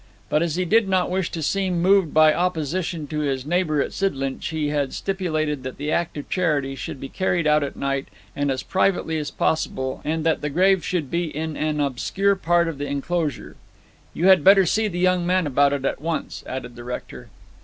[0.29, 3.93] But as he did not wish to seem moved by opposition to his neighbour at
[3.93, 8.07] Sidlinch, he had stipulated that the act of charity should be carried out at night,
[8.35, 12.67] and as privately as possible, and that the grave should be in an obscure part
[12.67, 13.57] of the enclosure.
[14.15, 17.29] 'You had better see the young man about it at once,' added the rector.